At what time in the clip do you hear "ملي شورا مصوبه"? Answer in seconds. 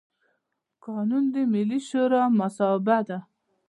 1.53-2.97